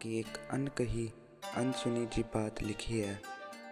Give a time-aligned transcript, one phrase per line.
[0.00, 1.10] ਕਿ ਇੱਕ ਅਣਕਹੀ,
[1.58, 3.20] ਅਣਸੁਣੀ ਜੀ ਬਾਤ ਲਿਖੀ ਹੈ।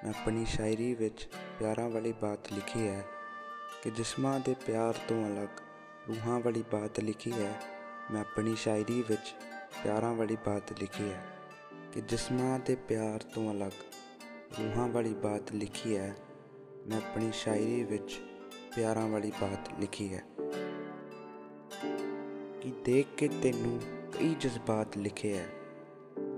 [0.04, 1.28] ਮੈਂ ਆਪਣੀ ਸ਼ਾਇਰੀ ਵਿੱਚ
[1.58, 3.04] ਪਿਆਰਾਂ ਵਾਲੀ ਬਾਤ ਲਿਖੀ ਹੈ
[3.82, 5.48] ਕਿ ਜਿਸਮਾਂ ਦੇ ਪਿਆਰ ਤੋਂ ਅਲੱਗ
[6.08, 7.60] ਰੂਹਾਂ ਵਾਲੀ ਬਾਤ ਲਿਖੀ ਹੈ।
[8.10, 9.34] ਮੈਂ ਆਪਣੀ ਸ਼ਾਇਰੀ ਵਿੱਚ
[9.84, 11.26] ਪਿਆਰਾਂ ਵਾਲੀ ਬਾਤ ਲਿਖੀ ਹੈ
[11.92, 13.72] ਕਿ ਜਿਸਮਾਂ ਦੇ ਪਿਆਰ ਤੋਂ ਅਲੱਗ
[14.58, 16.16] ਰੂਹਾਂ ਵਾਲੀ ਬਾਤ ਲਿਖੀ ਹੈ।
[16.86, 18.20] ਮੈਂ ਆਪਣੀ ਸ਼ਾਇਰੀ ਵਿੱਚ
[18.76, 20.22] ਪਿਆਰਾਂ ਵਾਲੀ ਬਾਤ ਲਿਖੀ ਹੈ
[22.60, 23.80] ਕਿ ਦੇਖ ਕੇ ਤੈਨੂੰ
[24.18, 25.46] ਕਈ ਜਜ਼ਬਾਤ ਲਿਖੇ ਹੈ।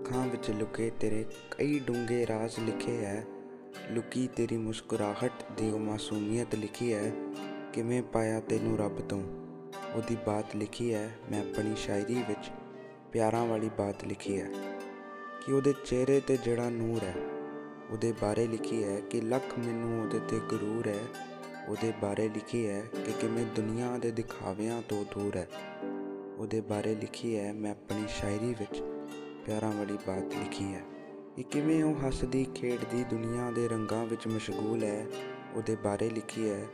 [0.08, 3.24] ਅੱਖਾਂ ਵਿੱਚ ਲੁਕੇ ਤੇਰੇ ਕਈ ਡੂੰਘੇ ਰਾਜ਼ ਲਿਖੇ ਹੈ
[3.90, 7.12] ਲੁਕੀ ਤੇਰੀ ਮੁਸਕਰਾਹਟ ਦੀ ਉਹ ਮਾਸੂਮੀਅਤ ਲਿਖੀ ਹੈ
[7.72, 9.20] ਕਿਵੇਂ ਪਾਇਆ ਤੈਨੂੰ ਰੱਬ ਤੋਂ?
[9.96, 12.50] ਉਹਦੀ ਬਾਤ ਲਿਖੀ ਹੈ ਮੈਂ ਆਪਣੀ ਸ਼ਾਇਰੀ ਵਿੱਚ
[13.12, 14.48] ਪਿਆਰਾਂ ਵਾਲੀ ਬਾਤ ਲਿਖੀ ਹੈ
[15.46, 17.14] ਕਿ ਉਹਦੇ ਚਿਹਰੇ ਤੇ ਜਿਹੜਾ ਨੂਰ ਹੈ
[17.90, 21.00] ਉਹਦੇ ਬਾਰੇ ਲਿਖੀ ਹੈ ਕਿ ਲੱਖ ਮੈਨੂੰ ਉਹਦੇ ਤੇ ਗਰੂਰ ਹੈ
[21.68, 25.48] ਉਹਦੇ ਬਾਰੇ ਲਿਖੀ ਹੈ ਕਿ ਕਿਵੇਂ ਦੁਨੀਆ ਦੇ ਦਿਖਾਵਿਆਂ ਤੋਂ ਦੂਰ ਹੈ
[26.38, 28.82] ਉਹਦੇ ਬਾਰੇ ਲਿਖੀ ਹੈ ਮੈਂ ਆਪਣੀ ਸ਼ਾਇਰੀ ਵਿੱਚ
[29.48, 30.82] ਪਿਆਰਾਂ ਵਾਲੀ ਬਾਤ ਲਿਖੀ ਹੈ
[31.36, 35.06] ਕਿ ਕਿਵੇਂ ਉਹ ਹੱਸਦੀ ਖੇਡਦੀ ਦੁਨੀਆ ਦੇ ਰੰਗਾਂ ਵਿੱਚ ਮਸ਼ਗੂਲ ਹੈ,
[35.54, 36.66] ਉਹਦੇ ਬਾਰੇ ਲਿਖੀ ਹੈ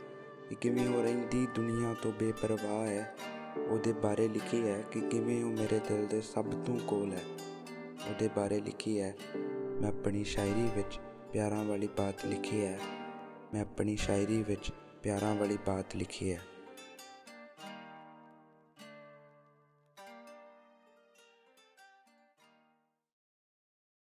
[0.49, 3.15] ਕਿ ਕਿਵੇਂ ਉਹ ਰਹਿੰਦੀ ਦੁਨੀਆ ਤੋਂ ਬੇਪਰਵਾਹ ਹੈ,
[3.57, 7.23] ਉਹਦੇ ਬਾਰੇ ਲਿਖੀ ਹੈ ਕਿ ਕਿਵੇਂ ਉਹ ਮੇਰੇ ਦਿਲ ਦੇ ਸਭ ਤੋਂ ਕੋਲ ਹੈ।
[8.09, 9.15] ਉਹਦੇ ਬਾਰੇ ਲਿਖੀ ਹੈ,
[9.81, 10.99] ਮੈਂ ਆਪਣੀ ਸ਼ਾਇਰੀ ਵਿੱਚ
[11.33, 12.79] ਪਿਆਰਾਂ ਵਾਲੀ ਬਾਤ ਲਿਖੀ ਹੈ,
[13.53, 14.71] ਮੈਂ ਆਪਣੀ ਸ਼ਾਇਰੀ ਵਿੱਚ
[15.03, 16.39] ਪਿਆਰਾਂ ਵਾਲੀ ਬਾਤ ਲਿਖੀ ਹੈ।